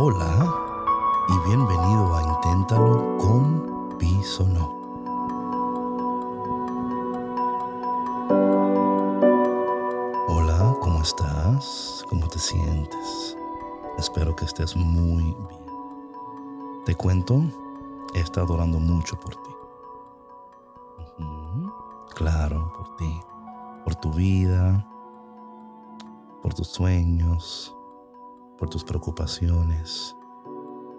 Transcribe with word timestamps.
Hola 0.00 0.54
y 1.28 1.48
bienvenido 1.48 2.14
a 2.14 2.22
Inténtalo 2.22 3.18
con 3.18 3.98
Bisono. 3.98 4.68
Hola, 10.28 10.76
¿cómo 10.80 11.02
estás? 11.02 12.04
¿Cómo 12.08 12.28
te 12.28 12.38
sientes? 12.38 13.36
Espero 13.98 14.36
que 14.36 14.44
estés 14.44 14.76
muy 14.76 15.24
bien. 15.24 15.66
Te 16.84 16.94
cuento, 16.94 17.42
he 18.14 18.20
estado 18.20 18.54
orando 18.54 18.78
mucho 18.78 19.18
por 19.18 19.34
ti. 19.34 19.50
Claro, 22.14 22.72
por 22.76 22.94
ti, 22.94 23.20
por 23.82 23.96
tu 23.96 24.12
vida, 24.12 24.86
por 26.40 26.54
tus 26.54 26.68
sueños, 26.68 27.74
por 28.58 28.68
tus 28.68 28.84
preocupaciones. 28.84 30.16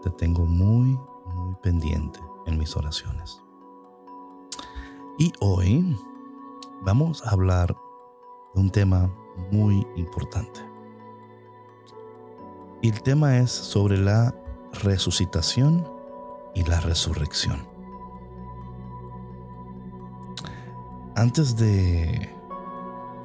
Te 0.02 0.10
tengo 0.10 0.46
muy, 0.46 0.98
muy 1.26 1.56
pendiente 1.62 2.20
en 2.46 2.58
mis 2.58 2.76
oraciones. 2.76 3.44
Y 5.18 5.34
hoy 5.42 5.98
vamos 6.82 7.26
a 7.26 7.32
hablar 7.32 7.76
de 8.54 8.62
un 8.62 8.70
tema 8.70 9.14
muy 9.52 9.86
importante. 9.96 10.62
Y 12.82 12.90
el 12.90 13.02
tema 13.04 13.38
es 13.38 13.52
sobre 13.52 13.98
la 13.98 14.34
resucitación 14.82 15.86
y 16.56 16.64
la 16.64 16.80
resurrección. 16.80 17.68
Antes 21.16 21.58
de, 21.58 22.34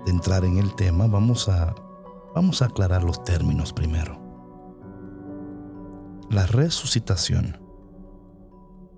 entrar 0.06 0.44
en 0.44 0.58
el 0.58 0.74
tema, 0.74 1.06
vamos 1.06 1.48
a, 1.48 1.74
vamos 2.34 2.60
a 2.60 2.66
aclarar 2.66 3.04
los 3.04 3.22
términos 3.22 3.72
primero. 3.72 4.23
La 6.30 6.47
resucitación 6.47 7.61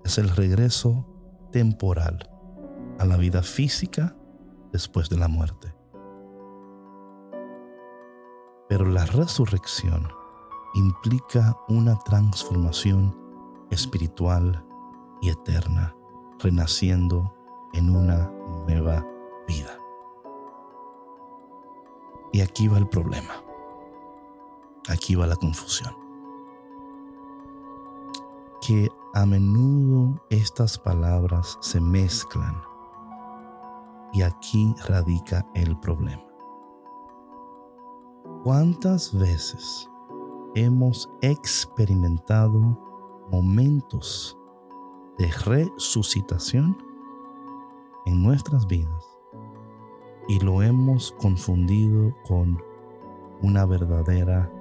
es 0.05 0.17
el 0.17 0.29
regreso 0.29 1.05
temporal 1.51 2.29
a 2.99 3.05
la 3.05 3.17
vida 3.17 3.43
física 3.43 4.15
después 4.71 5.09
de 5.09 5.17
la 5.17 5.27
muerte. 5.27 5.75
Pero 8.69 8.85
la 8.85 9.05
resurrección 9.05 10.07
implica 10.75 11.57
una 11.67 11.99
transformación 11.99 13.15
espiritual 13.71 14.65
y 15.21 15.29
eterna, 15.29 15.93
renaciendo 16.39 17.35
en 17.73 17.93
una 17.95 18.31
nueva 18.65 19.05
vida. 19.47 19.77
Y 22.31 22.39
aquí 22.39 22.67
va 22.69 22.77
el 22.77 22.87
problema. 22.87 23.43
Aquí 24.87 25.15
va 25.15 25.27
la 25.27 25.35
confusión 25.35 26.06
que 28.61 28.89
a 29.13 29.25
menudo 29.25 30.21
estas 30.29 30.77
palabras 30.77 31.57
se 31.61 31.81
mezclan 31.81 32.61
y 34.13 34.21
aquí 34.21 34.73
radica 34.87 35.45
el 35.53 35.77
problema. 35.79 36.23
¿Cuántas 38.43 39.17
veces 39.17 39.89
hemos 40.55 41.09
experimentado 41.21 42.79
momentos 43.31 44.37
de 45.17 45.29
resucitación 45.45 46.77
en 48.05 48.23
nuestras 48.23 48.65
vidas 48.67 49.05
y 50.27 50.39
lo 50.39 50.61
hemos 50.61 51.11
confundido 51.13 52.13
con 52.27 52.61
una 53.41 53.65
verdadera 53.65 54.51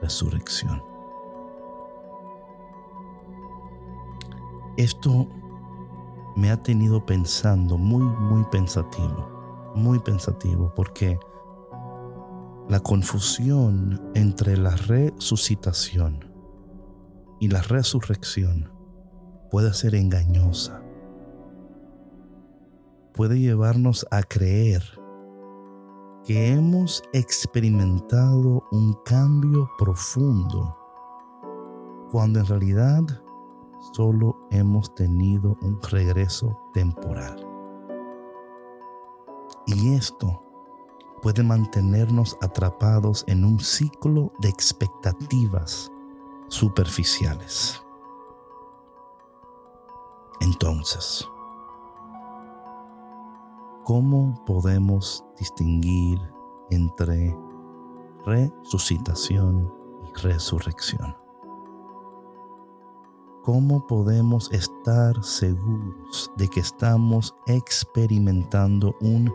resurrección? 0.00 0.93
Esto 4.76 5.28
me 6.36 6.50
ha 6.50 6.60
tenido 6.60 7.06
pensando, 7.06 7.78
muy, 7.78 8.02
muy 8.02 8.44
pensativo, 8.50 9.72
muy 9.76 10.00
pensativo, 10.00 10.72
porque 10.74 11.18
la 12.68 12.80
confusión 12.80 14.02
entre 14.14 14.56
la 14.56 14.74
resucitación 14.74 16.28
y 17.38 17.48
la 17.48 17.62
resurrección 17.62 18.72
puede 19.50 19.72
ser 19.74 19.94
engañosa. 19.94 20.82
Puede 23.12 23.38
llevarnos 23.38 24.04
a 24.10 24.24
creer 24.24 24.82
que 26.24 26.48
hemos 26.52 27.02
experimentado 27.12 28.64
un 28.72 28.96
cambio 29.04 29.70
profundo, 29.78 30.76
cuando 32.10 32.40
en 32.40 32.46
realidad 32.46 33.23
solo 33.92 34.46
hemos 34.50 34.94
tenido 34.94 35.56
un 35.60 35.80
regreso 35.82 36.58
temporal. 36.72 37.36
Y 39.66 39.94
esto 39.94 40.42
puede 41.22 41.42
mantenernos 41.42 42.36
atrapados 42.42 43.24
en 43.26 43.44
un 43.44 43.58
ciclo 43.60 44.32
de 44.40 44.48
expectativas 44.48 45.90
superficiales. 46.48 47.82
Entonces, 50.40 51.26
¿cómo 53.84 54.44
podemos 54.44 55.24
distinguir 55.38 56.20
entre 56.70 57.36
resucitación 58.26 59.72
y 60.04 60.20
resurrección? 60.20 61.23
¿Cómo 63.44 63.86
podemos 63.86 64.50
estar 64.52 65.22
seguros 65.22 66.32
de 66.38 66.48
que 66.48 66.60
estamos 66.60 67.34
experimentando 67.46 68.96
un 69.02 69.30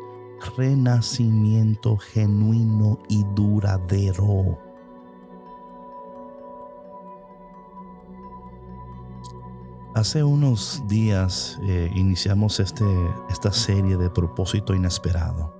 renacimiento 0.57 1.95
genuino 1.95 2.97
y 3.07 3.23
duradero? 3.35 4.57
Hace 9.93 10.23
unos 10.23 10.81
días 10.87 11.59
eh, 11.67 11.91
iniciamos 11.93 12.59
este, 12.59 12.85
esta 13.29 13.53
serie 13.53 13.95
de 13.95 14.09
propósito 14.09 14.73
inesperado. 14.73 15.53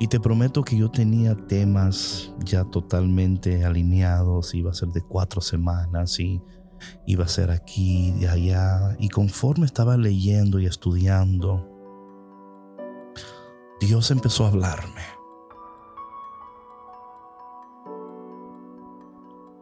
Y 0.00 0.06
te 0.06 0.20
prometo 0.20 0.62
que 0.62 0.78
yo 0.78 0.90
tenía 0.90 1.34
temas 1.34 2.32
ya 2.38 2.64
totalmente 2.64 3.64
alineados, 3.66 4.54
iba 4.54 4.70
a 4.70 4.74
ser 4.74 4.88
de 4.88 5.02
cuatro 5.02 5.42
semanas 5.42 6.18
y 6.18 6.40
iba 7.06 7.24
a 7.24 7.28
ser 7.28 7.50
aquí 7.50 8.14
y 8.18 8.26
allá. 8.26 8.96
Y 8.98 9.08
conforme 9.08 9.66
estaba 9.66 9.96
leyendo 9.96 10.58
y 10.58 10.66
estudiando, 10.66 11.66
Dios 13.80 14.10
empezó 14.10 14.44
a 14.44 14.48
hablarme. 14.48 15.18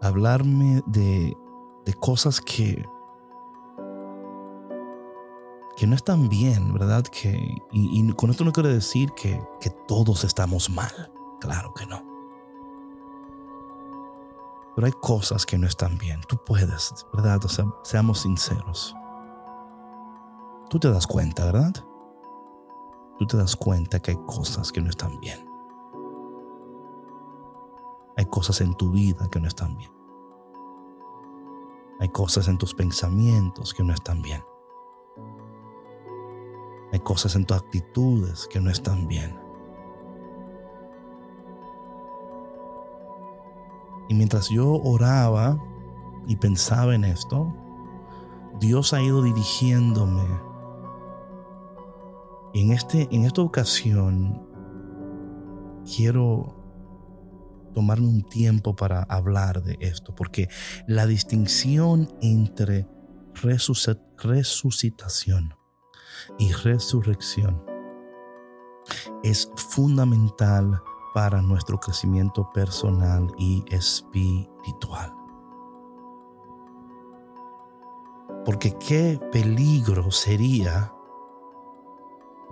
hablarme 0.06 0.82
de, 0.86 1.36
de 1.84 1.94
cosas 1.94 2.40
que, 2.40 2.84
que 5.76 5.86
no 5.86 5.94
están 5.94 6.28
bien, 6.28 6.72
¿verdad? 6.72 7.04
Que, 7.04 7.30
y, 7.72 8.00
y 8.00 8.12
con 8.14 8.30
esto 8.30 8.44
no 8.44 8.52
quiero 8.52 8.68
decir 8.68 9.10
que, 9.16 9.40
que 9.60 9.70
todos 9.88 10.24
estamos 10.24 10.70
mal. 10.70 11.12
Claro 11.40 11.72
que 11.74 11.86
no. 11.86 12.15
Pero 14.76 14.86
hay 14.86 14.92
cosas 14.92 15.46
que 15.46 15.56
no 15.56 15.66
están 15.66 15.96
bien. 15.96 16.20
Tú 16.28 16.36
puedes, 16.36 17.06
¿verdad? 17.14 17.42
O 17.42 17.48
sea, 17.48 17.64
seamos 17.82 18.20
sinceros. 18.20 18.94
Tú 20.68 20.78
te 20.78 20.90
das 20.90 21.06
cuenta, 21.06 21.46
¿verdad? 21.46 21.72
Tú 23.18 23.26
te 23.26 23.38
das 23.38 23.56
cuenta 23.56 24.00
que 24.00 24.10
hay 24.10 24.18
cosas 24.26 24.70
que 24.70 24.82
no 24.82 24.90
están 24.90 25.18
bien. 25.18 25.48
Hay 28.18 28.26
cosas 28.26 28.60
en 28.60 28.74
tu 28.74 28.90
vida 28.90 29.28
que 29.30 29.40
no 29.40 29.48
están 29.48 29.78
bien. 29.78 29.90
Hay 31.98 32.10
cosas 32.10 32.46
en 32.48 32.58
tus 32.58 32.74
pensamientos 32.74 33.72
que 33.72 33.82
no 33.82 33.94
están 33.94 34.20
bien. 34.20 34.44
Hay 36.92 37.00
cosas 37.00 37.34
en 37.34 37.46
tus 37.46 37.56
actitudes 37.56 38.46
que 38.48 38.60
no 38.60 38.70
están 38.70 39.08
bien. 39.08 39.45
Y 44.08 44.14
mientras 44.14 44.48
yo 44.48 44.72
oraba 44.72 45.58
y 46.26 46.36
pensaba 46.36 46.94
en 46.94 47.04
esto, 47.04 47.54
Dios 48.60 48.92
ha 48.92 49.02
ido 49.02 49.22
dirigiéndome. 49.22 50.24
En, 52.54 52.72
este, 52.72 53.08
en 53.10 53.24
esta 53.24 53.42
ocasión 53.42 54.46
quiero 55.84 56.56
tomarme 57.74 58.06
un 58.06 58.22
tiempo 58.22 58.74
para 58.74 59.02
hablar 59.02 59.62
de 59.62 59.76
esto, 59.80 60.14
porque 60.14 60.48
la 60.86 61.06
distinción 61.06 62.08
entre 62.22 62.88
resucitación 64.22 65.54
y 66.38 66.52
resurrección 66.52 67.62
es 69.22 69.50
fundamental 69.56 70.80
para 71.16 71.40
nuestro 71.40 71.80
crecimiento 71.80 72.52
personal 72.52 73.32
y 73.38 73.64
espiritual. 73.74 75.14
Porque 78.44 78.76
qué 78.76 79.18
peligro 79.32 80.10
sería 80.10 80.92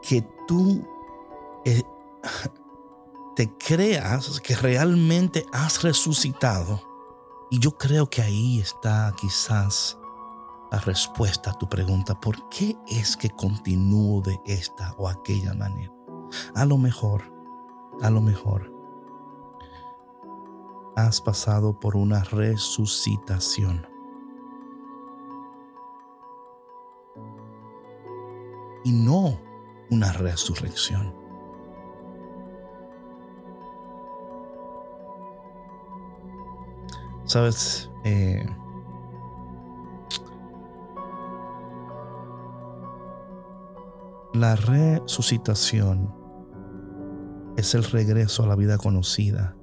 que 0.00 0.26
tú 0.48 0.82
eh, 1.66 1.82
te 3.36 3.54
creas 3.58 4.40
que 4.40 4.56
realmente 4.56 5.44
has 5.52 5.82
resucitado. 5.82 6.80
Y 7.50 7.58
yo 7.58 7.76
creo 7.76 8.08
que 8.08 8.22
ahí 8.22 8.60
está 8.60 9.14
quizás 9.20 9.98
la 10.72 10.78
respuesta 10.78 11.50
a 11.50 11.58
tu 11.58 11.68
pregunta. 11.68 12.18
¿Por 12.18 12.48
qué 12.48 12.78
es 12.86 13.14
que 13.14 13.28
continúo 13.28 14.22
de 14.22 14.40
esta 14.46 14.94
o 14.96 15.06
aquella 15.06 15.52
manera? 15.52 15.92
A 16.54 16.64
lo 16.64 16.78
mejor 16.78 17.33
a 18.02 18.10
lo 18.10 18.20
mejor, 18.20 18.72
has 20.96 21.20
pasado 21.20 21.78
por 21.78 21.96
una 21.96 22.22
resucitación. 22.24 23.86
Y 28.84 28.92
no 28.92 29.40
una 29.90 30.12
resurrección. 30.12 31.14
Sabes, 37.24 37.90
eh, 38.04 38.44
la 44.34 44.56
resucitación 44.56 46.23
es 47.56 47.74
el 47.74 47.84
regreso 47.84 48.42
a 48.42 48.46
la 48.46 48.56
vida 48.56 48.78
conocida, 48.78 49.54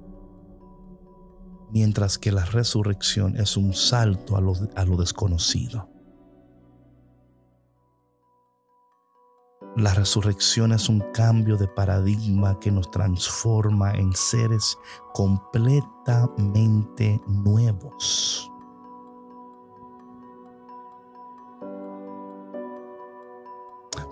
mientras 1.70 2.18
que 2.18 2.32
la 2.32 2.44
resurrección 2.44 3.36
es 3.36 3.56
un 3.56 3.74
salto 3.74 4.36
a 4.36 4.40
lo, 4.40 4.96
desconocido. 4.96 5.88
La 9.76 9.94
resurrección 9.94 10.72
es 10.72 10.90
un 10.90 11.00
cambio 11.12 11.56
de 11.56 11.66
paradigma 11.66 12.60
que 12.60 12.70
nos 12.70 12.90
transforma 12.90 13.92
en 13.92 14.12
seres 14.12 14.76
completamente 15.14 17.18
nuevos. 17.26 18.50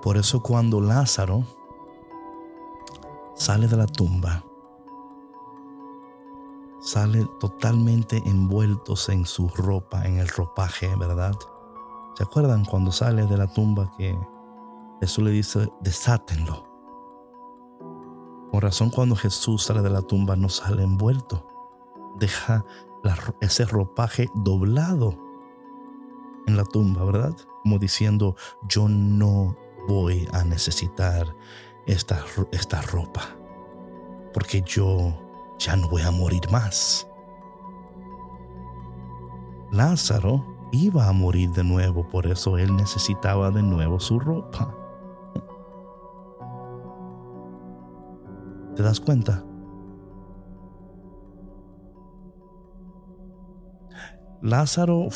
Por 0.03 0.17
eso 0.17 0.43
cuando 0.43 0.81
Lázaro 0.81 1.45
sale 3.41 3.69
de 3.69 3.77
la 3.79 3.87
tumba, 3.87 4.45
sale 6.83 7.27
totalmente 7.41 8.19
envueltos 8.27 9.09
en 9.09 9.25
su 9.25 9.49
ropa, 9.49 10.05
en 10.05 10.19
el 10.19 10.29
ropaje, 10.29 10.95
¿verdad? 10.97 11.33
¿Se 12.17 12.25
acuerdan 12.25 12.67
cuando 12.67 12.93
sale 12.93 13.25
de 13.27 13.39
la 13.39 13.51
tumba 13.51 13.91
que 13.97 14.15
Jesús 15.01 15.25
le 15.25 15.31
dice, 15.31 15.73
desátenlo. 15.81 16.67
Por 18.53 18.63
razón 18.63 18.91
cuando 18.91 19.17
Jesús 19.17 19.63
sale 19.63 19.81
de 19.81 19.89
la 19.89 20.03
tumba 20.03 20.37
no 20.37 20.51
sale 20.51 20.83
envuelto. 20.83 21.49
Deja 22.19 22.63
ese 23.41 23.65
ropaje 23.65 24.29
doblado 24.35 25.17
en 26.47 26.59
la 26.59 26.65
tumba, 26.65 27.05
¿verdad? 27.05 27.35
Como 27.63 27.79
diciendo, 27.79 28.37
yo 28.69 28.87
no 28.87 29.57
voy 29.89 30.29
a 30.35 30.45
necesitar 30.45 31.35
esta, 31.91 32.25
esta 32.53 32.81
ropa. 32.83 33.23
Porque 34.33 34.63
yo 34.63 35.15
ya 35.59 35.77
no 35.77 35.89
voy 35.89 36.03
a 36.03 36.11
morir 36.11 36.49
más. 36.51 37.07
Lázaro 39.73 40.45
iba 40.73 41.09
a 41.09 41.13
morir 41.13 41.51
de 41.51 41.65
nuevo, 41.65 42.09
por 42.09 42.27
eso 42.27 42.59
él 42.59 42.75
necesitaba 42.77 43.51
de 43.51 43.63
nuevo 43.63 43.99
su 43.99 44.19
ropa. 44.19 44.75
¿Te 48.77 48.83
das 48.83 49.01
cuenta? 49.01 49.45
Lázaro, 54.43 55.09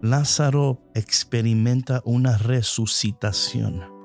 Lázaro 0.00 0.80
experimenta 0.94 2.02
una 2.04 2.36
resucitación. 2.36 3.97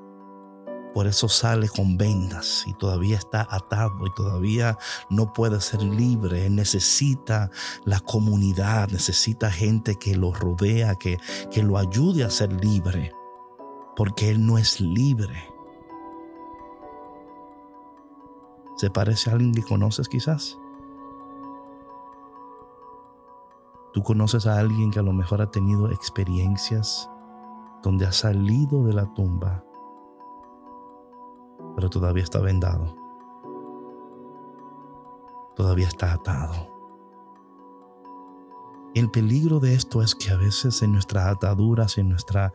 Por 0.94 1.08
eso 1.08 1.28
sale 1.28 1.68
con 1.68 1.98
vendas 1.98 2.62
y 2.68 2.74
todavía 2.74 3.18
está 3.18 3.48
atado 3.50 4.06
y 4.06 4.14
todavía 4.14 4.78
no 5.10 5.32
puede 5.32 5.60
ser 5.60 5.82
libre. 5.82 6.48
necesita 6.48 7.50
la 7.84 7.98
comunidad, 7.98 8.88
necesita 8.90 9.50
gente 9.50 9.96
que 9.96 10.14
lo 10.14 10.32
rodea, 10.32 10.94
que, 10.94 11.18
que 11.50 11.64
lo 11.64 11.78
ayude 11.78 12.22
a 12.22 12.30
ser 12.30 12.52
libre, 12.64 13.12
porque 13.96 14.30
él 14.30 14.46
no 14.46 14.56
es 14.56 14.80
libre. 14.80 15.50
¿Se 18.76 18.88
parece 18.90 19.30
a 19.30 19.32
alguien 19.32 19.52
que 19.52 19.62
conoces 19.62 20.08
quizás? 20.08 20.56
Tú 23.92 24.02
conoces 24.02 24.46
a 24.46 24.58
alguien 24.58 24.92
que 24.92 25.00
a 25.00 25.02
lo 25.02 25.12
mejor 25.12 25.42
ha 25.42 25.50
tenido 25.50 25.90
experiencias 25.90 27.08
donde 27.82 28.06
ha 28.06 28.12
salido 28.12 28.84
de 28.84 28.92
la 28.92 29.12
tumba, 29.14 29.63
pero 31.74 31.90
todavía 31.90 32.22
está 32.22 32.40
vendado. 32.40 32.96
Todavía 35.56 35.88
está 35.88 36.12
atado. 36.12 36.74
El 38.94 39.10
peligro 39.10 39.58
de 39.58 39.74
esto 39.74 40.02
es 40.02 40.14
que 40.14 40.30
a 40.30 40.36
veces 40.36 40.82
en 40.82 40.92
nuestras 40.92 41.26
ataduras, 41.26 41.98
en 41.98 42.08
nuestra, 42.10 42.52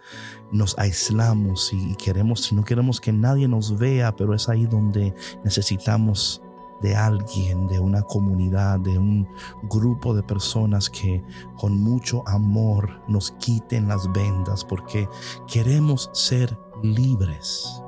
nos 0.53 0.77
aislamos 0.79 1.73
y 1.73 1.95
queremos, 1.95 2.53
no 2.53 2.63
queremos 2.63 3.01
que 3.01 3.11
nadie 3.11 3.49
nos 3.49 3.77
vea, 3.77 4.15
pero 4.15 4.33
es 4.33 4.47
ahí 4.47 4.65
donde 4.65 5.13
necesitamos 5.43 6.41
de 6.81 6.95
alguien, 6.95 7.67
de 7.67 7.81
una 7.81 8.03
comunidad, 8.03 8.79
de 8.79 8.97
un 8.97 9.27
grupo 9.63 10.13
de 10.13 10.23
personas 10.23 10.89
que 10.89 11.21
con 11.57 11.73
mucho 11.77 12.23
amor 12.25 13.01
nos 13.09 13.31
quiten 13.31 13.89
las 13.89 14.09
vendas 14.13 14.63
porque 14.63 15.09
queremos 15.45 16.09
ser 16.13 16.57
libres. 16.81 17.83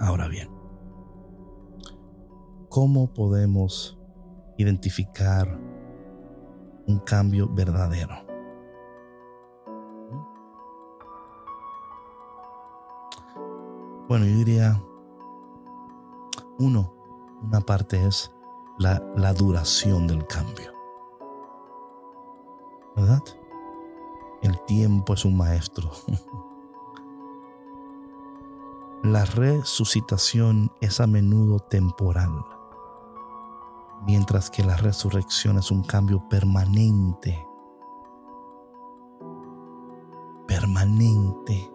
Ahora 0.00 0.26
bien, 0.28 0.48
¿cómo 2.68 3.12
podemos 3.12 3.96
identificar 4.56 5.58
un 6.86 6.98
cambio 6.98 7.48
verdadero. 7.48 8.14
Bueno, 14.08 14.26
yo 14.26 14.36
diría, 14.38 14.82
uno, 16.58 16.92
una 17.42 17.60
parte 17.60 18.04
es 18.04 18.32
la, 18.78 19.00
la 19.16 19.32
duración 19.32 20.08
del 20.08 20.26
cambio. 20.26 20.72
¿Verdad? 22.96 23.22
El 24.42 24.60
tiempo 24.64 25.14
es 25.14 25.24
un 25.24 25.36
maestro. 25.36 25.90
La 29.02 29.24
resucitación 29.24 30.70
es 30.80 31.00
a 31.00 31.06
menudo 31.06 31.58
temporal 31.58 32.30
mientras 34.06 34.50
que 34.50 34.64
la 34.64 34.76
resurrección 34.76 35.58
es 35.58 35.70
un 35.70 35.82
cambio 35.82 36.26
permanente. 36.28 37.46
Permanente. 40.46 41.70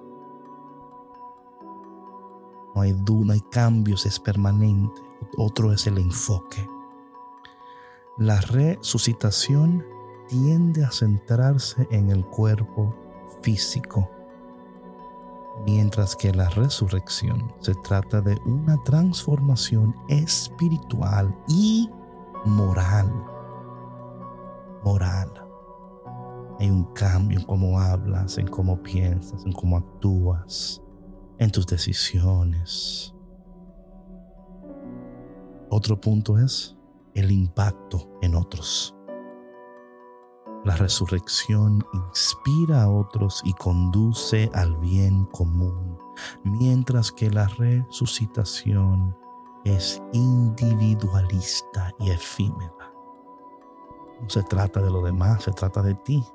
No 2.74 2.82
hay 2.82 2.94
duda, 2.94 3.25
no 3.27 3.34
hay 3.34 3.41
cambios, 3.41 4.05
es 4.05 4.20
permanente. 4.20 5.01
Otro 5.38 5.72
es 5.72 5.88
el 5.88 5.98
enfoque. 5.98 6.67
La 8.17 8.41
resucitación 8.41 9.86
tiende 10.27 10.84
a 10.84 10.91
centrarse 10.91 11.88
en 11.91 12.10
el 12.10 12.25
cuerpo 12.25 12.96
físico, 13.41 14.10
mientras 15.66 16.16
que 16.16 16.34
la 16.34 16.50
resurrección 16.50 17.54
se 17.60 17.74
trata 17.76 18.22
de 18.22 18.38
una 18.46 18.82
transformación 18.84 19.96
espiritual 20.10 21.36
y 21.48 21.90
moral. 22.46 23.12
Moral. 24.84 25.32
Hay 26.60 26.70
un 26.70 26.86
cambio 26.94 27.40
en 27.40 27.46
cómo 27.46 27.80
hablas, 27.80 28.38
en 28.38 28.48
cómo 28.48 28.82
piensas, 28.82 29.46
en 29.46 29.52
cómo 29.52 29.78
actúas, 29.78 30.82
en 31.38 31.52
tus 31.52 31.66
decisiones. 31.68 33.14
Otro 35.70 36.00
punto 36.00 36.38
es 36.38 36.78
el 37.14 37.32
impacto 37.32 38.18
en 38.22 38.36
otros. 38.36 38.95
La 40.66 40.76
resurrección 40.76 41.86
inspira 41.94 42.82
a 42.82 42.90
otros 42.90 43.40
y 43.46 43.54
conduce 43.54 44.50
al 44.56 44.76
bien 44.78 45.26
común, 45.26 46.00
mientras 46.44 47.12
que 47.12 47.30
la 47.30 47.48
resucitación 47.48 49.16
es 49.64 50.02
individualista 50.12 51.92
y 52.00 52.10
efímera. 52.10 52.92
No 54.20 54.28
se 54.28 54.42
trata 54.42 54.82
de 54.82 54.90
lo 54.90 55.04
demás, 55.04 55.44
se 55.44 55.52
trata 55.52 55.84
de 55.84 55.94
ti, 55.94 56.26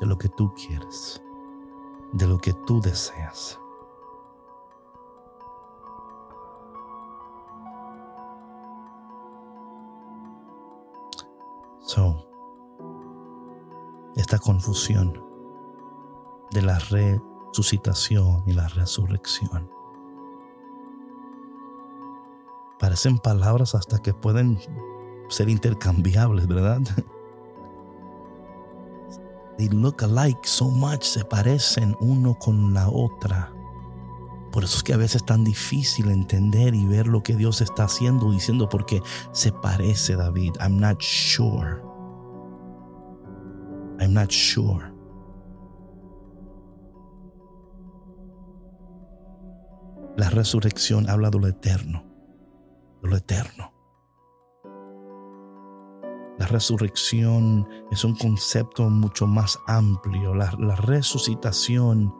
de 0.00 0.06
lo 0.06 0.16
que 0.16 0.30
tú 0.30 0.50
quieres, 0.54 1.22
de 2.14 2.26
lo 2.26 2.38
que 2.38 2.54
tú 2.66 2.80
deseas. 2.80 3.60
So, 11.80 12.33
esta 14.24 14.38
confusión 14.38 15.22
de 16.50 16.62
la 16.62 16.78
resucitación 16.78 18.42
y 18.46 18.54
la 18.54 18.68
resurrección. 18.68 19.70
Parecen 22.80 23.18
palabras 23.18 23.74
hasta 23.74 24.00
que 24.00 24.14
pueden 24.14 24.58
ser 25.28 25.50
intercambiables, 25.50 26.46
¿verdad? 26.46 26.80
They 29.58 29.68
look 29.68 30.02
alike 30.02 30.48
so 30.48 30.70
much, 30.70 31.02
se 31.02 31.22
parecen 31.26 31.94
uno 32.00 32.38
con 32.38 32.72
la 32.72 32.88
otra. 32.88 33.52
Por 34.50 34.64
eso 34.64 34.78
es 34.78 34.82
que 34.82 34.94
a 34.94 34.96
veces 34.96 35.16
es 35.16 35.26
tan 35.26 35.44
difícil 35.44 36.10
entender 36.10 36.74
y 36.74 36.86
ver 36.86 37.08
lo 37.08 37.22
que 37.22 37.36
Dios 37.36 37.60
está 37.60 37.84
haciendo, 37.84 38.30
diciendo, 38.30 38.70
porque 38.70 39.02
se 39.32 39.52
parece 39.52 40.16
David. 40.16 40.54
I'm 40.60 40.80
not 40.80 41.02
sure. 41.02 41.83
I'm 44.00 44.12
not 44.12 44.30
sure. 44.30 44.92
La 50.16 50.30
resurrección 50.30 51.08
habla 51.10 51.30
de 51.30 51.40
lo 51.40 51.48
eterno, 51.48 52.04
lo 53.02 53.16
eterno. 53.16 53.72
La 56.38 56.46
resurrección 56.46 57.68
es 57.90 58.04
un 58.04 58.14
concepto 58.14 58.88
mucho 58.90 59.26
más 59.26 59.58
amplio. 59.66 60.34
La, 60.34 60.50
resucitación 60.76 62.14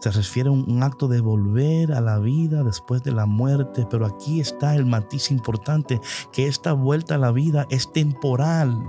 se 0.00 0.10
refiere 0.10 0.48
a 0.48 0.52
un, 0.52 0.82
acto 0.82 1.08
de 1.08 1.20
volver 1.20 1.92
a 1.92 2.00
la 2.00 2.18
vida 2.18 2.62
después 2.62 3.02
de 3.02 3.12
la 3.12 3.26
muerte, 3.26 3.86
pero 3.90 4.06
aquí 4.06 4.40
está 4.40 4.74
el 4.74 4.86
matiz 4.86 5.30
importante, 5.30 6.00
que 6.32 6.46
esta 6.46 6.72
vuelta 6.72 7.16
a 7.16 7.18
la 7.18 7.32
vida 7.32 7.66
es 7.70 7.92
temporal 7.92 8.82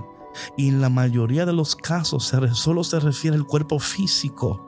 y 0.56 0.68
en 0.68 0.80
la 0.80 0.88
mayoría 0.88 1.46
de 1.46 1.52
los 1.52 1.76
casos 1.76 2.32
solo 2.52 2.84
se 2.84 3.00
refiere 3.00 3.36
al 3.36 3.46
cuerpo 3.46 3.78
físico. 3.78 4.66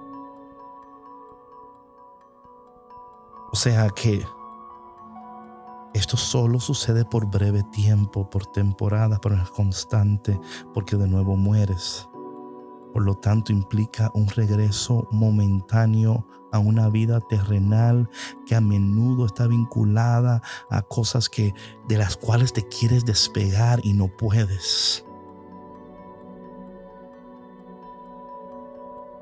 O 3.51 3.57
sea 3.57 3.89
que 3.91 4.25
esto 5.95 6.17
solo 6.17 6.61
sucede 6.61 7.05
por 7.05 7.27
breve 7.27 7.63
tiempo, 7.73 8.29
por 8.29 8.47
temporada, 8.47 9.19
pero 9.21 9.37
es 9.37 9.51
constante, 9.51 10.39
porque 10.75 10.97
de 10.97 11.09
nuevo 11.09 11.35
mueres. 11.37 12.09
Por 12.93 13.05
lo 13.05 13.15
tanto, 13.15 13.53
implica 13.53 14.11
un 14.15 14.29
regreso 14.29 15.09
momentáneo 15.11 16.27
a 16.53 16.59
una 16.59 16.89
vida 16.89 17.21
terrenal 17.21 18.09
que 18.47 18.55
a 18.55 18.61
menudo 18.61 19.27
está 19.27 19.47
vinculada 19.47 20.43
a 20.71 20.83
cosas 20.83 21.29
que 21.29 21.55
de 21.89 21.99
las 21.99 22.17
cuales 22.17 22.53
te 22.53 22.67
quieres 22.69 23.05
despegar 23.05 23.81
y 23.83 23.93
no 23.93 24.09
puedes. 24.09 25.05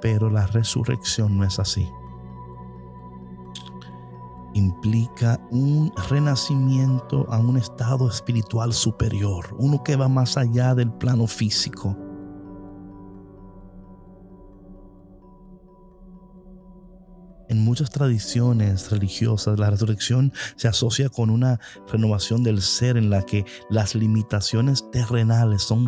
Pero 0.00 0.30
la 0.30 0.46
resurrección 0.46 1.36
no 1.36 1.44
es 1.44 1.58
así 1.58 1.88
implica 4.56 5.38
un 5.50 5.92
renacimiento 6.08 7.26
a 7.30 7.38
un 7.38 7.58
estado 7.58 8.08
espiritual 8.08 8.72
superior, 8.72 9.54
uno 9.58 9.84
que 9.84 9.96
va 9.96 10.08
más 10.08 10.38
allá 10.38 10.74
del 10.74 10.90
plano 10.92 11.26
físico. 11.26 11.96
En 17.48 17.64
muchas 17.64 17.90
tradiciones 17.90 18.90
religiosas, 18.90 19.58
la 19.58 19.70
resurrección 19.70 20.32
se 20.56 20.66
asocia 20.66 21.08
con 21.08 21.30
una 21.30 21.60
renovación 21.86 22.42
del 22.42 22.60
ser 22.60 22.96
en 22.96 23.08
la 23.08 23.22
que 23.22 23.44
las 23.70 23.94
limitaciones 23.94 24.90
terrenales 24.90 25.62
son, 25.62 25.86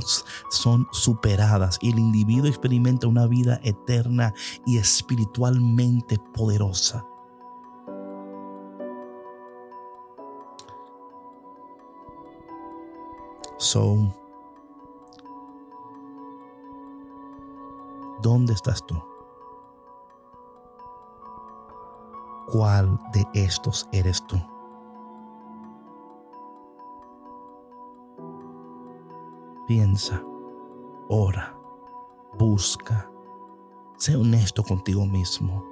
son 0.51 0.87
superadas 0.93 1.79
y 1.83 1.91
el 1.91 1.99
individuo 1.99 2.49
experimenta 2.49 3.09
una 3.09 3.27
vida 3.27 3.61
eterna 3.65 4.33
y 4.67 4.79
espiritualmente 4.79 6.17
poderosa. 6.33 7.05
So, 13.59 14.15
¿dónde 18.23 18.53
estás 18.53 18.87
tú? 18.87 19.18
¿Cuál 22.51 22.99
de 23.13 23.27
estos 23.35 23.89
eres 23.93 24.27
tú? 24.27 24.37
Piensa, 29.67 30.23
ora, 31.09 31.55
busca, 32.39 33.11
sé 33.99 34.17
honesto 34.17 34.63
contigo 34.63 35.05
mismo. 35.05 35.65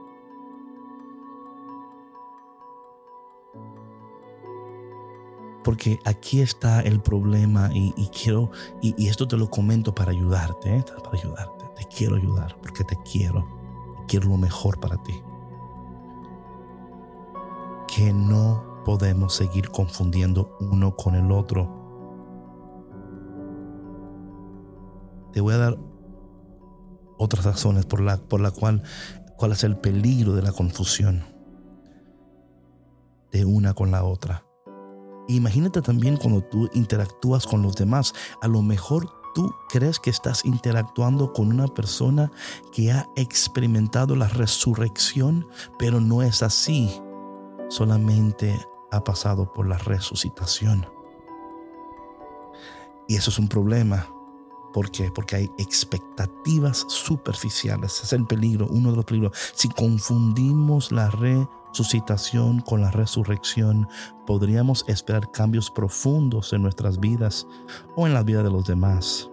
porque 5.65 5.99
aquí 6.05 6.43
está 6.43 6.81
el 6.81 7.01
problema 7.01 7.71
y, 7.75 7.91
quiero, 8.11 8.53
y, 8.81 9.09
esto 9.09 9.27
te 9.27 9.37
lo 9.37 9.51
comento 9.51 9.93
para 9.93 10.13
ayudarte, 10.13 10.77
¿eh? 10.77 10.85
para 11.03 11.19
ayudarte. 11.19 11.65
Te 11.75 11.85
quiero 11.87 12.15
ayudar 12.15 12.57
porque 12.63 12.85
te 12.85 12.97
quiero 13.03 13.45
quiero 14.07 14.29
lo 14.29 14.37
mejor 14.37 14.79
para 14.81 14.97
ti. 15.03 15.15
Que 17.97 18.13
no 18.13 18.83
podemos 18.85 19.33
seguir 19.33 19.71
confundiendo 19.71 20.55
uno 20.61 20.95
con 20.97 21.15
el 21.15 21.33
otro. 21.33 21.67
Te 25.33 25.41
voy 25.41 25.55
a 25.55 25.57
dar 25.57 25.79
otras 27.17 27.47
razones 27.47 27.87
por 27.87 28.03
la, 28.03 28.19
por 28.19 28.43
la 28.43 28.51
cual, 28.51 28.83
cuál 29.39 29.53
es 29.53 29.65
el 29.65 29.79
peligro 29.79 30.35
de 30.35 30.43
la 30.43 30.53
confusión 30.53 31.25
de 33.33 33.47
una 33.47 33.73
con 33.73 33.91
la 33.91 34.05
otra. 34.05 34.45
Imagínate 35.29 35.81
también 35.81 36.19
cuando 36.19 36.43
tú 36.43 36.69
interactúas 36.75 37.47
con 37.47 37.63
los 37.63 37.77
demás. 37.77 38.13
A 38.43 38.47
lo 38.47 38.61
mejor 38.61 39.11
tú 39.35 39.51
crees 39.71 39.99
que 40.01 40.11
estás 40.11 40.45
interactuando 40.45 41.33
con 41.33 41.49
una 41.49 41.67
persona 41.67 42.31
que 42.75 42.93
ha 42.93 43.07
experimentado 43.17 44.17
la 44.17 44.29
resurrección, 44.29 45.47
pero 45.79 45.99
no 45.99 46.23
es 46.23 46.43
así. 46.43 47.01
Solamente 47.69 48.59
ha 48.91 49.03
pasado 49.03 49.53
por 49.53 49.67
la 49.67 49.79
resucitación. 49.79 50.87
Y 53.09 53.17
eso 53.17 53.31
es 53.31 53.39
un 53.39 53.49
problema. 53.49 54.09
¿Por 54.73 54.91
qué? 54.91 55.11
Porque 55.11 55.37
hay 55.37 55.51
expectativas 55.59 56.85
superficiales. 56.89 58.03
Es 58.03 58.13
el 58.13 58.27
peligro, 58.27 58.67
uno 58.69 58.91
de 58.91 58.97
los 58.97 59.05
peligros. 59.05 59.37
Si 59.55 59.69
confundimos 59.69 60.93
la 60.93 61.09
resucitación 61.11 62.61
con 62.61 62.83
la 62.83 62.91
resurrección, 62.91 63.89
podríamos 64.27 64.85
esperar 64.89 65.31
cambios 65.31 65.71
profundos 65.71 66.53
en 66.53 66.63
nuestras 66.63 67.01
vidas 67.01 67.47
o 67.97 68.07
en 68.07 68.15
la 68.15 68.23
vida 68.23 68.43
de 68.43 68.51
los 68.51 68.67
demás. 68.67 69.31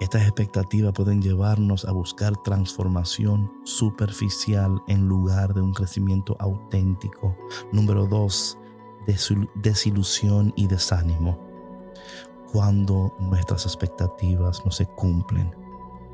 Estas 0.00 0.22
expectativas 0.22 0.94
pueden 0.94 1.20
llevarnos 1.20 1.84
a 1.84 1.92
buscar 1.92 2.34
transformación 2.42 3.52
superficial 3.64 4.80
en 4.88 5.06
lugar 5.06 5.52
de 5.52 5.60
un 5.60 5.74
crecimiento 5.74 6.36
auténtico. 6.38 7.36
Número 7.70 8.06
dos, 8.06 8.58
desilusión 9.56 10.54
y 10.56 10.68
desánimo. 10.68 11.38
Cuando 12.50 13.14
nuestras 13.20 13.66
expectativas 13.66 14.64
no 14.64 14.70
se 14.70 14.86
cumplen, 14.86 15.54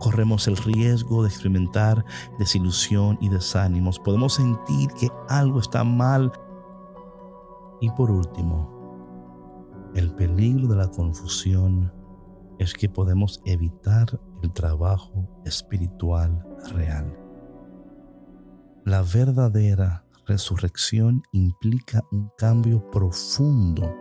corremos 0.01 0.49
el 0.49 0.57
riesgo 0.57 1.23
de 1.23 1.29
experimentar 1.29 2.05
desilusión 2.41 3.17
y 3.21 3.29
desánimos. 3.29 4.01
Podemos 4.01 4.35
sentir 4.35 4.91
que 4.99 5.11
algo 5.29 5.61
está 5.61 5.85
mal. 5.85 6.33
Y 7.81 7.89
por 7.91 8.11
último, 8.11 8.69
el 9.95 10.13
peligro 10.17 10.67
de 10.67 10.77
la 10.77 10.91
confusión 10.91 11.93
es 12.59 12.75
que 12.75 12.89
podemos 12.89 13.41
evitar 13.45 14.21
el 14.43 14.53
trabajo 14.53 15.29
espiritual 15.45 16.45
real. 16.75 17.19
La 18.85 19.03
verdadera 19.03 20.05
resurrección 20.27 21.23
implica 21.33 22.03
un 22.13 22.31
cambio 22.39 22.91
profundo 22.91 23.95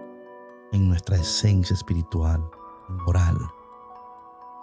en 0.72 0.88
nuestra 0.88 1.18
esencia 1.18 1.74
espiritual 1.74 2.44
y 2.90 2.94
moral 2.94 3.38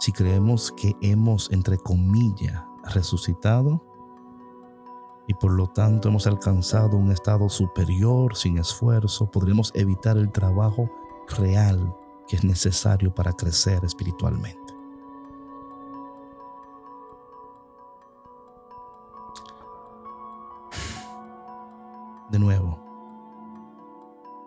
si 0.02 0.10
creemos 0.10 0.72
que 0.72 0.96
hemos, 1.00 1.48
entre 1.52 1.78
comillas, 1.78 2.60
resucitado 2.92 3.80
y 5.28 5.34
por 5.34 5.52
lo 5.52 5.68
tanto 5.68 6.08
hemos 6.08 6.26
alcanzado 6.26 6.96
un 6.96 7.12
estado 7.12 7.48
superior 7.48 8.36
sin 8.36 8.58
esfuerzo, 8.58 9.30
podremos 9.30 9.70
evitar 9.76 10.16
el 10.16 10.32
trabajo 10.32 10.90
real 11.38 11.94
es 12.36 12.44
necesario 12.44 13.14
para 13.14 13.32
crecer 13.32 13.84
espiritualmente. 13.84 14.74
De 22.30 22.38
nuevo, 22.38 22.78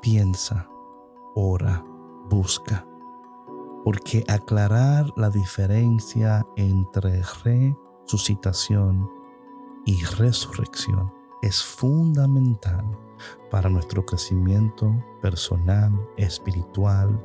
piensa, 0.01 0.67
ora, 1.35 1.85
busca, 2.27 2.85
porque 3.83 4.23
aclarar 4.27 5.05
la 5.15 5.29
diferencia 5.29 6.43
entre 6.55 7.21
resucitación 7.43 9.07
y 9.85 10.03
resurrección 10.03 11.13
es 11.43 11.63
fundamental 11.63 12.83
para 13.51 13.69
nuestro 13.69 14.03
crecimiento 14.03 14.91
personal, 15.21 15.91
espiritual 16.17 17.23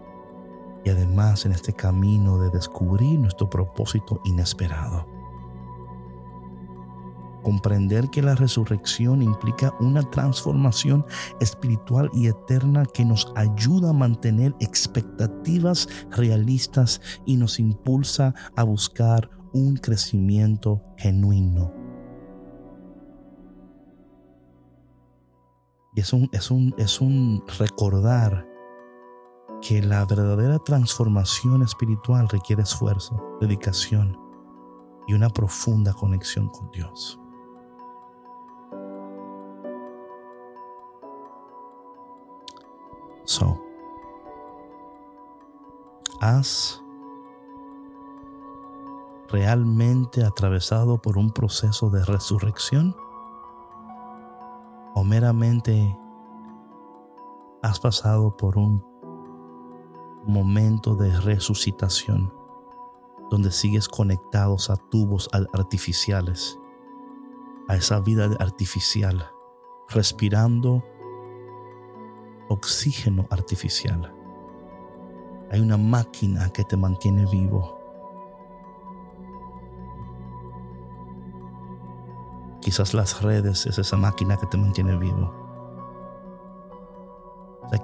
y 0.85 0.91
además 0.91 1.47
en 1.47 1.53
este 1.53 1.73
camino 1.73 2.39
de 2.39 2.51
descubrir 2.51 3.19
nuestro 3.19 3.49
propósito 3.49 4.21
inesperado. 4.25 5.07
Comprender 7.43 8.11
que 8.11 8.21
la 8.21 8.35
resurrección 8.35 9.23
implica 9.23 9.73
una 9.81 10.03
transformación 10.03 11.07
espiritual 11.41 12.11
y 12.13 12.27
eterna 12.27 12.85
que 12.85 13.05
nos 13.05 13.33
ayuda 13.35 13.91
a 13.91 13.95
mantener 13.95 14.55
expectativas 14.61 15.89
realistas 16.11 17.01
y 17.25 17.37
nos 17.37 17.59
impulsa 17.59 18.35
a 18.57 18.63
buscar 18.63 19.31
un 19.53 19.77
crecimiento 19.77 20.83
genuino. 20.99 21.73
Y 25.95 26.01
es 26.01 26.13
un, 26.13 26.29
es 26.33 26.51
un, 26.51 26.75
es 26.79 27.01
un 27.01 27.43
recordar 27.59 28.50
que 29.61 29.83
la 29.83 30.05
verdadera 30.07 30.59
transformación 30.59 31.63
espiritual 31.63 32.29
requiere 32.29 32.63
esfuerzo, 32.63 33.37
dedicación 33.41 34.19
y 35.07 35.15
una 35.15 35.29
profunda 35.29 35.93
conexión 35.93 36.49
con 36.49 36.71
Dios. 36.71 37.21
So, 43.25 43.63
¿has 46.21 46.83
realmente 49.29 50.25
atravesado 50.25 51.01
por 51.01 51.17
un 51.17 51.31
proceso 51.31 51.91
de 51.91 52.05
resurrección? 52.05 52.97
¿O 54.95 55.05
meramente 55.05 55.97
has 57.63 57.79
pasado 57.79 58.37
por 58.37 58.59
un 58.59 58.90
momento 60.27 60.95
de 60.95 61.19
resucitación 61.21 62.33
donde 63.31 63.53
sigues 63.53 63.89
conectados 63.89 64.71
a 64.71 64.77
tubos 64.77 65.31
artificiales, 65.55 66.59
a 67.69 67.77
esa 67.77 68.01
vida 68.01 68.29
artificial, 68.41 69.31
respirando 69.89 70.85
oxígeno 72.49 73.27
artificial. 73.31 74.13
Hay 75.53 75.61
una 75.61 75.77
máquina 75.77 76.51
que 76.51 76.65
te 76.65 76.77
mantiene 76.77 77.25
vivo. 77.27 77.79
Quizás 82.61 82.93
las 82.93 83.23
redes 83.23 83.67
es 83.67 83.79
esa 83.79 83.97
máquina 83.97 84.37
que 84.37 84.47
te 84.47 84.59
mantiene 84.59 84.97
vivo. 84.97 85.33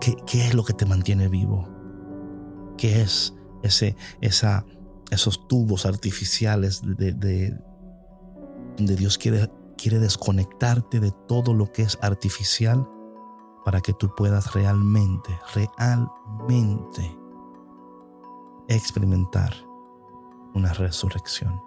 ¿qué, 0.01 0.17
¿Qué 0.27 0.49
es 0.49 0.55
lo 0.55 0.65
que 0.65 0.73
te 0.73 0.85
mantiene 0.85 1.29
vivo? 1.29 1.76
¿Qué 2.77 3.03
es 3.03 3.35
ese, 3.63 3.97
esa, 4.21 4.65
esos 5.11 5.47
tubos 5.49 5.87
artificiales 5.87 6.83
de, 6.83 7.13
de, 7.13 8.97
Dios 8.97 9.19
quiere, 9.19 9.51
quiere 9.77 9.99
desconectarte 9.99 11.01
de 11.01 11.13
todo 11.27 11.55
lo 11.55 11.73
que 11.73 11.83
es 11.83 11.99
artificial 12.03 12.87
para 13.65 13.81
que 13.81 13.93
tú 13.93 14.15
puedas 14.15 14.55
realmente, 14.55 15.37
realmente 15.55 17.19
experimentar 18.69 19.53
una 20.55 20.73
resurrección. 20.73 21.61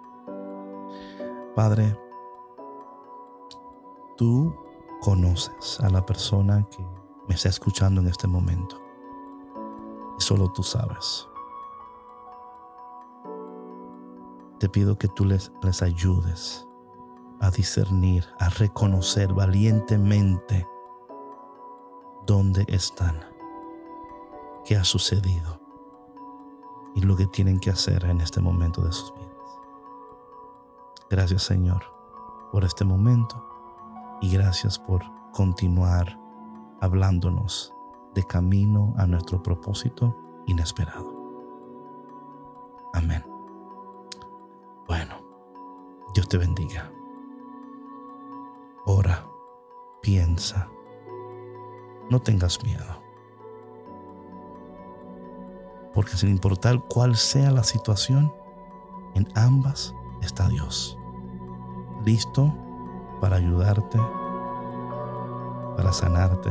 Padre, 1.54 1.96
tú 4.16 4.54
conoces 5.00 5.80
a 5.80 5.90
la 5.90 6.04
persona 6.04 6.66
que 6.70 6.84
me 7.28 7.34
está 7.34 7.48
escuchando 7.48 8.00
en 8.00 8.08
este 8.08 8.26
momento. 8.26 8.89
Solo 10.20 10.52
tú 10.52 10.62
sabes. 10.62 11.26
Te 14.58 14.68
pido 14.68 14.98
que 14.98 15.08
tú 15.08 15.24
les, 15.24 15.50
les 15.62 15.80
ayudes 15.80 16.68
a 17.40 17.50
discernir, 17.50 18.26
a 18.38 18.50
reconocer 18.50 19.32
valientemente 19.32 20.68
dónde 22.26 22.66
están, 22.68 23.18
qué 24.66 24.76
ha 24.76 24.84
sucedido 24.84 25.58
y 26.94 27.00
lo 27.00 27.16
que 27.16 27.26
tienen 27.26 27.58
que 27.58 27.70
hacer 27.70 28.04
en 28.04 28.20
este 28.20 28.42
momento 28.42 28.82
de 28.82 28.92
sus 28.92 29.14
vidas. 29.14 29.30
Gracias 31.08 31.44
Señor 31.44 31.82
por 32.52 32.64
este 32.64 32.84
momento 32.84 33.42
y 34.20 34.30
gracias 34.30 34.78
por 34.78 35.02
continuar 35.32 36.18
hablándonos 36.82 37.72
de 38.14 38.24
camino 38.24 38.94
a 38.96 39.06
nuestro 39.06 39.42
propósito 39.42 40.16
inesperado. 40.46 41.14
Amén. 42.92 43.24
Bueno, 44.86 45.14
Dios 46.14 46.28
te 46.28 46.38
bendiga. 46.38 46.90
Ora, 48.86 49.24
piensa 50.02 50.68
no 52.10 52.20
tengas 52.20 52.62
miedo. 52.64 52.84
Porque 55.94 56.16
sin 56.16 56.30
importar 56.30 56.82
cuál 56.88 57.16
sea 57.16 57.50
la 57.50 57.64
situación, 57.64 58.32
en 59.14 59.26
ambas 59.34 59.94
está 60.20 60.48
Dios. 60.48 60.98
Listo 62.04 62.52
para 63.20 63.36
ayudarte, 63.36 63.98
para 65.76 65.92
sanarte, 65.92 66.50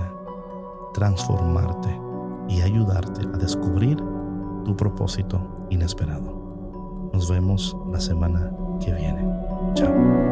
transformarte 0.94 2.00
y 2.48 2.62
ayudarte 2.62 3.22
a 3.34 3.38
descubrir 3.38 3.98
tu 4.66 4.76
propósito 4.76 5.42
inesperado. 5.70 7.10
Nos 7.14 7.30
vemos 7.30 7.76
la 7.92 8.00
semana 8.00 8.52
que 8.80 8.94
viene. 8.94 9.26
Chao. 9.74 10.29